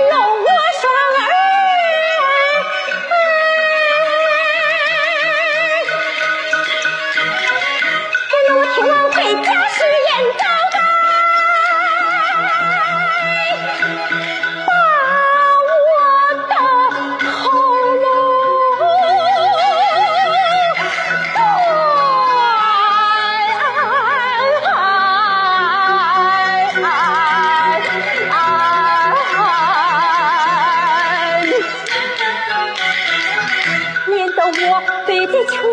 [0.00, 0.21] no!
[35.50, 35.71] true.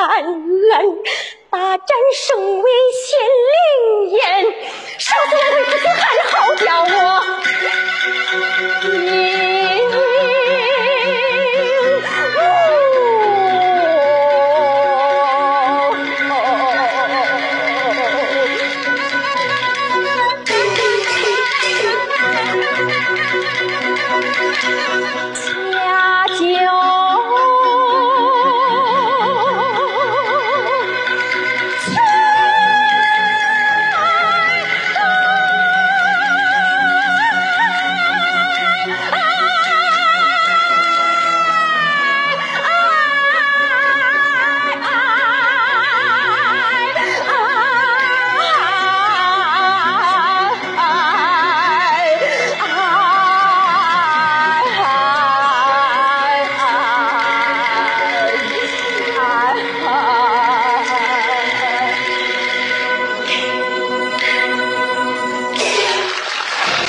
[0.00, 0.98] 看冷，
[1.50, 2.70] 大战声威
[3.04, 3.20] 显
[3.50, 4.18] 灵验，
[4.98, 6.00] 少岁为子汉
[6.30, 6.96] 好叫我。